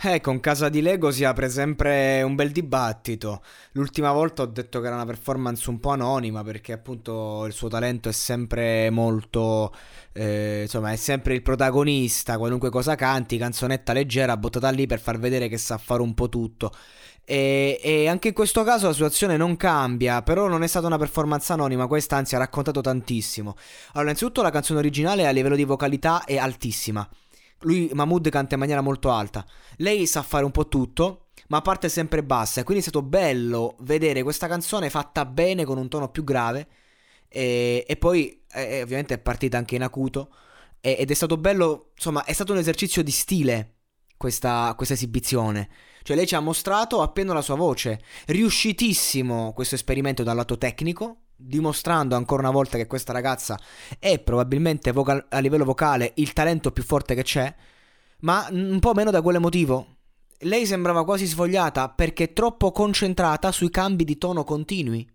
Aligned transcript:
Eh, 0.00 0.20
con 0.20 0.38
Casa 0.38 0.68
di 0.68 0.80
Lego 0.80 1.10
si 1.10 1.24
apre 1.24 1.48
sempre 1.48 2.22
un 2.22 2.36
bel 2.36 2.52
dibattito. 2.52 3.42
L'ultima 3.72 4.12
volta 4.12 4.42
ho 4.42 4.46
detto 4.46 4.80
che 4.80 4.86
era 4.86 4.94
una 4.94 5.04
performance 5.04 5.68
un 5.68 5.80
po' 5.80 5.90
anonima 5.90 6.44
perché 6.44 6.72
appunto 6.72 7.44
il 7.46 7.52
suo 7.52 7.66
talento 7.66 8.08
è 8.08 8.12
sempre 8.12 8.90
molto... 8.90 9.74
Eh, 10.12 10.62
insomma, 10.62 10.92
è 10.92 10.96
sempre 10.96 11.34
il 11.34 11.42
protagonista, 11.42 12.38
qualunque 12.38 12.70
cosa 12.70 12.94
canti, 12.94 13.38
canzonetta 13.38 13.92
leggera, 13.92 14.36
buttata 14.36 14.70
lì 14.70 14.86
per 14.86 15.00
far 15.00 15.18
vedere 15.18 15.48
che 15.48 15.58
sa 15.58 15.78
fare 15.78 16.00
un 16.00 16.14
po' 16.14 16.28
tutto. 16.28 16.70
E, 17.24 17.80
e, 17.82 18.06
anche 18.06 18.28
in 18.28 18.34
questo 18.34 18.62
caso 18.62 18.86
la 18.86 18.92
situazione 18.92 19.36
non 19.36 19.56
cambia, 19.56 20.22
però 20.22 20.46
non 20.46 20.62
è 20.62 20.68
stata 20.68 20.86
una 20.86 20.96
performance 20.96 21.52
anonima, 21.52 21.88
questa 21.88 22.14
anzi 22.16 22.36
ha 22.36 22.38
raccontato 22.38 22.80
tantissimo. 22.80 23.56
Allora, 23.88 24.10
innanzitutto 24.10 24.42
la 24.42 24.50
canzone 24.50 24.78
originale 24.78 25.26
a 25.26 25.30
livello 25.30 25.56
di 25.56 25.64
vocalità 25.64 26.24
è 26.24 26.36
altissima. 26.38 27.06
Lui, 27.60 27.90
Mahmood, 27.92 28.28
canta 28.28 28.54
in 28.54 28.60
maniera 28.60 28.80
molto 28.80 29.10
alta. 29.10 29.44
Lei 29.76 30.06
sa 30.06 30.22
fare 30.22 30.44
un 30.44 30.50
po' 30.50 30.68
tutto, 30.68 31.28
ma 31.48 31.60
parte 31.60 31.88
sempre 31.88 32.22
bassa. 32.22 32.60
E 32.60 32.64
quindi 32.64 32.82
è 32.82 32.88
stato 32.88 33.04
bello 33.04 33.76
vedere 33.80 34.22
questa 34.22 34.46
canzone 34.46 34.90
fatta 34.90 35.24
bene 35.24 35.64
con 35.64 35.78
un 35.78 35.88
tono 35.88 36.10
più 36.10 36.24
grave. 36.24 36.68
E, 37.28 37.84
e 37.86 37.96
poi, 37.96 38.44
eh, 38.52 38.82
ovviamente, 38.82 39.14
è 39.14 39.18
partita 39.18 39.58
anche 39.58 39.74
in 39.74 39.82
acuto. 39.82 40.34
E, 40.80 40.96
ed 40.98 41.10
è 41.10 41.14
stato 41.14 41.36
bello, 41.36 41.90
insomma, 41.94 42.24
è 42.24 42.32
stato 42.32 42.52
un 42.52 42.58
esercizio 42.58 43.02
di 43.02 43.10
stile 43.10 43.74
questa, 44.16 44.72
questa 44.76 44.94
esibizione. 44.94 45.68
Cioè, 46.02 46.16
lei 46.16 46.26
ci 46.26 46.36
ha 46.36 46.40
mostrato 46.40 47.02
appena 47.02 47.32
la 47.32 47.42
sua 47.42 47.56
voce. 47.56 48.00
Riuscitissimo 48.26 49.52
questo 49.52 49.74
esperimento 49.74 50.22
dal 50.22 50.36
lato 50.36 50.56
tecnico 50.58 51.22
dimostrando 51.40 52.16
ancora 52.16 52.42
una 52.42 52.50
volta 52.50 52.76
che 52.76 52.88
questa 52.88 53.12
ragazza 53.12 53.56
è 54.00 54.18
probabilmente 54.18 54.90
vocal- 54.90 55.26
a 55.28 55.38
livello 55.38 55.64
vocale 55.64 56.12
il 56.16 56.32
talento 56.32 56.72
più 56.72 56.82
forte 56.82 57.14
che 57.14 57.22
c'è, 57.22 57.54
ma 58.20 58.48
un 58.50 58.80
po' 58.80 58.94
meno 58.94 59.12
da 59.12 59.22
quell'emotivo. 59.22 59.96
Lei 60.40 60.66
sembrava 60.66 61.04
quasi 61.04 61.26
svogliata 61.26 61.88
perché 61.88 62.32
troppo 62.32 62.72
concentrata 62.72 63.52
sui 63.52 63.70
cambi 63.70 64.04
di 64.04 64.18
tono 64.18 64.44
continui. 64.44 65.08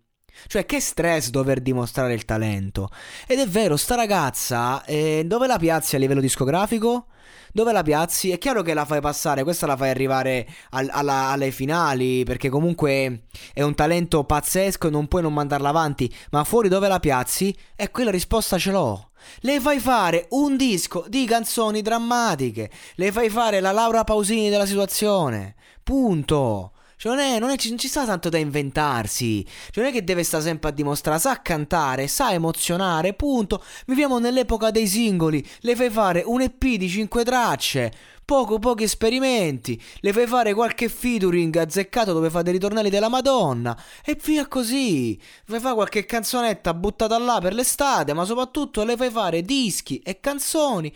Cioè, 0.46 0.66
che 0.66 0.80
stress 0.80 1.30
dover 1.30 1.60
dimostrare 1.60 2.14
il 2.14 2.24
talento. 2.24 2.90
Ed 3.26 3.38
è 3.38 3.46
vero, 3.46 3.76
sta 3.76 3.94
ragazza, 3.94 4.84
eh, 4.84 5.24
dove 5.26 5.46
la 5.46 5.58
piazzi 5.58 5.96
a 5.96 5.98
livello 5.98 6.20
discografico? 6.20 7.06
Dove 7.52 7.72
la 7.72 7.82
piazzi? 7.82 8.30
È 8.30 8.38
chiaro 8.38 8.62
che 8.62 8.74
la 8.74 8.84
fai 8.84 9.00
passare, 9.00 9.44
questa 9.44 9.66
la 9.66 9.76
fai 9.76 9.90
arrivare 9.90 10.46
al, 10.70 10.88
alla, 10.90 11.28
alle 11.28 11.52
finali, 11.52 12.24
perché 12.24 12.48
comunque 12.48 13.26
è 13.52 13.62
un 13.62 13.76
talento 13.76 14.24
pazzesco 14.24 14.88
e 14.88 14.90
non 14.90 15.06
puoi 15.06 15.22
non 15.22 15.32
mandarla 15.32 15.68
avanti, 15.68 16.12
ma 16.30 16.42
fuori 16.42 16.68
dove 16.68 16.88
la 16.88 16.98
piazzi? 16.98 17.56
E 17.76 17.92
qui 17.92 18.02
la 18.02 18.10
risposta 18.10 18.58
ce 18.58 18.72
l'ho. 18.72 19.10
Le 19.40 19.60
fai 19.60 19.78
fare 19.78 20.26
un 20.30 20.56
disco 20.56 21.04
di 21.08 21.24
canzoni 21.26 21.80
drammatiche, 21.80 22.70
le 22.96 23.12
fai 23.12 23.30
fare 23.30 23.60
la 23.60 23.70
Laura 23.70 24.02
Pausini 24.02 24.50
della 24.50 24.66
situazione. 24.66 25.54
Punto. 25.82 26.73
Cioè, 26.96 27.14
non, 27.14 27.20
è, 27.20 27.38
non, 27.38 27.50
è, 27.50 27.56
non 27.68 27.78
ci 27.78 27.88
sta 27.88 28.04
tanto 28.04 28.28
da 28.28 28.38
inventarsi. 28.38 29.44
Cioè, 29.70 29.82
non 29.82 29.92
è 29.92 29.92
che 29.92 30.04
deve 30.04 30.22
stare 30.24 30.42
sempre 30.42 30.70
a 30.70 30.72
dimostrare. 30.72 31.18
Sa 31.18 31.40
cantare, 31.42 32.08
sa 32.08 32.32
emozionare, 32.32 33.14
punto. 33.14 33.62
Viviamo 33.86 34.18
nell'epoca 34.18 34.70
dei 34.70 34.86
singoli. 34.86 35.44
Le 35.60 35.76
fai 35.76 35.90
fare 35.90 36.22
un 36.24 36.40
EP 36.40 36.64
di 36.64 36.88
5 36.88 37.24
tracce. 37.24 37.92
Poco, 38.24 38.58
pochi 38.58 38.84
esperimenti. 38.84 39.80
Le 40.00 40.12
fai 40.12 40.26
fare 40.26 40.54
qualche 40.54 40.88
featuring 40.88 41.54
azzeccato 41.56 42.14
dove 42.14 42.30
fa 42.30 42.40
dei 42.40 42.54
ritornelli 42.54 42.88
della 42.88 43.10
Madonna. 43.10 43.78
E 44.02 44.18
via 44.22 44.46
così. 44.46 45.20
Fai 45.44 45.60
fare 45.60 45.74
qualche 45.74 46.06
canzonetta 46.06 46.72
buttata 46.72 47.18
là 47.18 47.38
per 47.40 47.52
l'estate. 47.52 48.14
Ma 48.14 48.24
soprattutto 48.24 48.82
le 48.84 48.96
fai 48.96 49.10
fare 49.10 49.42
dischi 49.42 49.98
e 49.98 50.20
canzoni 50.20 50.92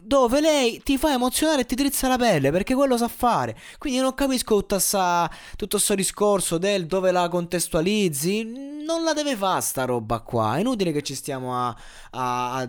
dove 0.00 0.40
lei 0.40 0.82
ti 0.82 0.96
fa 0.96 1.12
emozionare 1.12 1.62
e 1.62 1.66
ti 1.66 1.74
drizza 1.74 2.08
la 2.08 2.16
pelle 2.16 2.50
perché 2.50 2.74
quello 2.74 2.96
sa 2.96 3.08
fare. 3.08 3.56
Quindi 3.78 4.00
non 4.00 4.14
capisco 4.14 4.56
tutto 4.56 4.78
questo 5.68 5.94
discorso 5.94 6.58
del 6.58 6.86
dove 6.86 7.10
la 7.10 7.28
contestualizzi. 7.28 8.72
Non 8.84 9.02
la 9.02 9.12
deve 9.12 9.36
fare 9.36 9.60
sta 9.60 9.84
roba 9.84 10.20
qua. 10.20 10.56
È 10.56 10.60
inutile 10.60 10.92
che 10.92 11.02
ci 11.02 11.14
stiamo 11.14 11.56
a, 11.56 11.76
a, 12.10 12.56
a, 12.56 12.68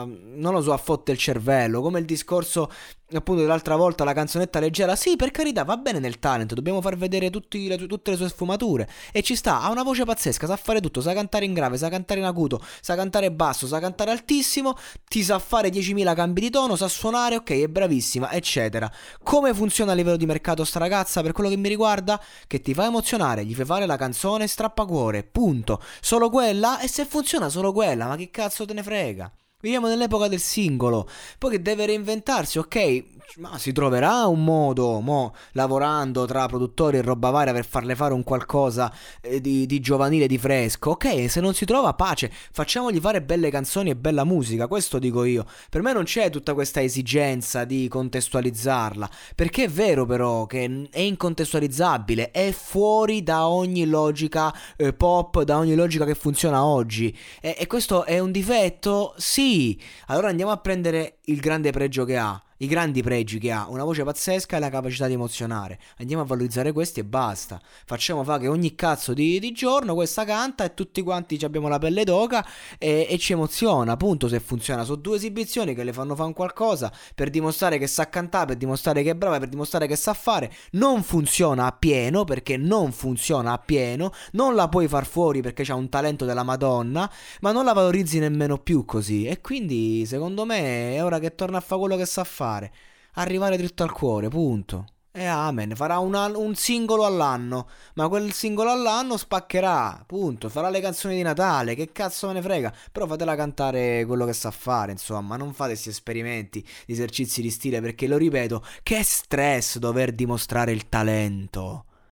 a 0.00 0.04
non 0.04 0.52
lo 0.52 0.62
so, 0.62 0.72
a 0.72 0.78
fotte 0.78 1.12
il 1.12 1.18
cervello. 1.18 1.80
Come 1.80 1.98
il 1.98 2.04
discorso 2.04 2.70
appunto 3.12 3.42
dell'altra 3.42 3.76
volta 3.76 4.04
la 4.04 4.12
canzonetta 4.12 4.60
leggera, 4.60 4.96
sì, 4.96 5.16
per 5.16 5.30
carità, 5.30 5.64
va 5.64 5.76
bene 5.76 5.98
nel 5.98 6.18
talent, 6.18 6.54
dobbiamo 6.54 6.80
far 6.80 6.96
vedere 6.96 7.30
tutti, 7.30 7.66
le, 7.68 7.76
tutte 7.86 8.10
le 8.10 8.16
sue 8.16 8.28
sfumature. 8.28 8.88
E 9.12 9.22
ci 9.22 9.34
sta, 9.36 9.62
ha 9.62 9.70
una 9.70 9.82
voce 9.82 10.04
pazzesca, 10.04 10.46
sa 10.46 10.56
fare 10.56 10.80
tutto, 10.80 11.00
sa 11.00 11.12
cantare 11.12 11.44
in 11.44 11.52
grave, 11.52 11.76
sa 11.76 11.88
cantare 11.88 12.20
in 12.20 12.26
acuto, 12.26 12.62
sa 12.80 12.94
cantare 12.94 13.30
basso, 13.32 13.66
sa 13.66 13.80
cantare 13.80 14.10
altissimo, 14.10 14.76
ti 15.08 15.22
sa 15.22 15.38
fare 15.38 15.70
10.000 15.70 16.14
cambi 16.14 16.40
di 16.40 16.50
tono, 16.50 16.76
sa 16.76 16.88
suonare, 16.88 17.36
ok, 17.36 17.50
è 17.50 17.68
bravissima, 17.68 18.30
eccetera. 18.32 18.90
Come 19.22 19.54
funziona 19.54 19.92
a 19.92 19.94
livello 19.94 20.16
di 20.16 20.26
mercato 20.26 20.64
sta 20.64 20.78
ragazza, 20.78 21.22
per 21.22 21.32
quello 21.32 21.50
che 21.50 21.56
mi 21.56 21.68
riguarda? 21.68 22.20
Che 22.46 22.60
ti 22.60 22.74
fa 22.74 22.86
emozionare, 22.86 23.44
gli 23.44 23.54
fai 23.54 23.64
fare 23.64 23.86
la 23.86 23.96
canzone 23.96 24.46
strappacuore, 24.46 25.24
punto. 25.24 25.82
Solo 26.00 26.30
quella? 26.30 26.80
E 26.80 26.88
se 26.88 27.04
funziona 27.04 27.48
solo 27.48 27.72
quella, 27.72 28.06
ma 28.06 28.16
che 28.16 28.30
cazzo 28.30 28.64
te 28.64 28.74
ne 28.74 28.82
frega? 28.82 29.32
Viviamo 29.60 29.88
nell'epoca 29.88 30.26
del 30.26 30.40
singolo, 30.40 31.08
poi 31.38 31.50
che 31.50 31.62
deve 31.62 31.86
reinventarsi, 31.86 32.58
ok, 32.58 33.04
ma 33.36 33.58
si 33.58 33.72
troverà 33.72 34.26
un 34.26 34.42
modo, 34.42 35.00
mo, 35.00 35.34
lavorando 35.52 36.24
tra 36.26 36.46
produttori 36.46 36.96
e 36.96 37.02
roba 37.02 37.30
varia 37.30 37.52
per 37.52 37.64
farle 37.64 37.94
fare 37.94 38.12
un 38.12 38.24
qualcosa 38.24 38.92
eh, 39.20 39.40
di, 39.40 39.66
di, 39.66 39.80
giovanile, 39.80 40.26
di 40.26 40.38
fresco. 40.38 40.90
Ok, 40.90 41.30
se 41.30 41.40
non 41.40 41.54
si 41.54 41.64
trova 41.64 41.94
pace, 41.94 42.30
facciamogli 42.50 42.98
fare 42.98 43.22
belle 43.22 43.50
canzoni 43.50 43.90
e 43.90 43.96
bella 43.96 44.24
musica, 44.24 44.66
questo 44.66 44.98
dico 44.98 45.24
io. 45.24 45.46
Per 45.68 45.82
me 45.82 45.92
non 45.92 46.04
c'è 46.04 46.30
tutta 46.30 46.54
questa 46.54 46.82
esigenza 46.82 47.64
di 47.64 47.86
contestualizzarla, 47.88 49.08
perché 49.34 49.64
è 49.64 49.68
vero 49.68 50.04
però 50.06 50.46
che 50.46 50.88
è 50.90 51.00
incontestualizzabile, 51.00 52.32
è 52.32 52.50
fuori 52.50 53.22
da 53.22 53.46
ogni 53.46 53.86
logica 53.86 54.52
eh, 54.76 54.92
pop, 54.92 55.42
da 55.42 55.56
ogni 55.58 55.74
logica 55.76 56.04
che 56.04 56.14
funziona 56.14 56.64
oggi. 56.64 57.16
E, 57.40 57.54
e 57.58 57.66
questo 57.66 58.04
è 58.04 58.18
un 58.18 58.32
difetto? 58.32 59.14
Sì. 59.16 59.78
Allora 60.06 60.28
andiamo 60.28 60.50
a 60.50 60.56
prendere 60.56 61.18
il 61.26 61.38
grande 61.38 61.70
pregio 61.70 62.04
che 62.04 62.16
ha 62.16 62.42
i 62.62 62.66
grandi 62.66 63.02
pregi 63.02 63.38
che 63.38 63.52
ha, 63.52 63.66
una 63.68 63.84
voce 63.84 64.04
pazzesca 64.04 64.56
e 64.56 64.60
la 64.60 64.68
capacità 64.68 65.06
di 65.06 65.14
emozionare. 65.14 65.78
Andiamo 65.98 66.22
a 66.22 66.26
valorizzare 66.26 66.72
questi 66.72 67.00
e 67.00 67.04
basta. 67.04 67.60
Facciamo 67.86 68.22
fa 68.22 68.38
che 68.38 68.48
ogni 68.48 68.74
cazzo 68.74 69.14
di, 69.14 69.38
di 69.38 69.52
giorno 69.52 69.94
questa 69.94 70.26
canta 70.26 70.64
e 70.64 70.74
tutti 70.74 71.00
quanti 71.00 71.38
abbiamo 71.42 71.68
la 71.68 71.78
pelle 71.78 72.04
d'oca 72.04 72.46
e, 72.76 73.06
e, 73.08 73.18
ci 73.18 73.32
emoziona. 73.32 73.92
Appunto, 73.92 74.28
se 74.28 74.40
funziona. 74.40 74.84
Sono 74.84 74.96
due 74.96 75.16
esibizioni 75.16 75.74
che 75.74 75.84
le 75.84 75.92
fanno 75.94 76.14
fare 76.14 76.32
qualcosa 76.34 76.92
per 77.14 77.30
dimostrare 77.30 77.78
che 77.78 77.86
sa 77.86 78.10
cantare, 78.10 78.46
per 78.46 78.56
dimostrare 78.56 79.02
che 79.02 79.10
è 79.10 79.14
brava, 79.14 79.38
per 79.38 79.48
dimostrare 79.48 79.86
che 79.86 79.96
sa 79.96 80.12
fare. 80.12 80.52
Non 80.72 81.02
funziona 81.02 81.64
a 81.64 81.72
pieno 81.72 82.24
perché 82.24 82.58
non 82.58 82.92
funziona 82.92 83.52
a 83.52 83.58
pieno. 83.58 84.12
Non 84.32 84.54
la 84.54 84.68
puoi 84.68 84.86
far 84.86 85.06
fuori 85.06 85.40
perché 85.40 85.64
c'ha 85.64 85.74
un 85.74 85.88
talento 85.88 86.26
della 86.26 86.42
Madonna, 86.42 87.10
ma 87.40 87.52
non 87.52 87.64
la 87.64 87.72
valorizzi 87.72 88.18
nemmeno 88.18 88.58
più 88.58 88.84
così. 88.84 89.24
E 89.24 89.40
quindi, 89.40 90.04
secondo 90.04 90.44
me, 90.44 90.94
è 90.94 91.02
ora 91.02 91.18
che 91.18 91.34
torna 91.34 91.56
a 91.56 91.60
fare 91.62 91.80
quello 91.80 91.96
che 91.96 92.04
sa 92.04 92.22
fare 92.22 92.48
fare. 92.50 92.72
Arrivare 93.14 93.56
dritto 93.56 93.82
al 93.82 93.92
cuore, 93.92 94.28
punto. 94.28 94.86
E 95.12 95.24
amen, 95.24 95.74
farà 95.74 95.98
una, 95.98 96.26
un 96.26 96.54
singolo 96.54 97.04
all'anno, 97.04 97.68
ma 97.94 98.08
quel 98.08 98.32
singolo 98.32 98.70
all'anno 98.70 99.16
spaccherà, 99.16 100.04
punto, 100.06 100.48
farà 100.48 100.70
le 100.70 100.80
canzoni 100.80 101.16
di 101.16 101.22
Natale, 101.22 101.74
che 101.74 101.90
cazzo 101.90 102.28
me 102.28 102.34
ne 102.34 102.42
frega, 102.42 102.72
però 102.92 103.08
fatela 103.08 103.34
cantare 103.34 104.04
quello 104.06 104.24
che 104.24 104.32
sa 104.32 104.52
fare, 104.52 104.92
insomma, 104.92 105.36
non 105.36 105.52
fate 105.52 105.70
questi 105.70 105.88
esperimenti, 105.88 106.64
di 106.86 106.92
esercizi 106.92 107.42
di 107.42 107.50
stile, 107.50 107.80
perché 107.80 108.06
lo 108.06 108.18
ripeto, 108.18 108.64
che 108.84 109.02
stress 109.02 109.78
dover 109.78 110.12
dimostrare 110.12 110.70
il 110.70 110.88
talento. 110.88 111.86